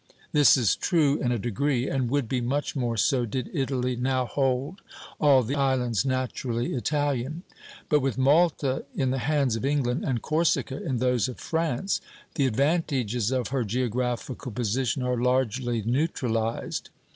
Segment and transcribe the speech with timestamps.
[0.31, 4.25] This is true in a degree, and would be much more so did Italy now
[4.25, 4.81] hold
[5.19, 7.43] all the islands naturally Italian;
[7.87, 12.01] but with Malta in the hands of England, and Corsica in those of France,
[12.33, 16.89] the advantages of her geographical position are largely neutralized.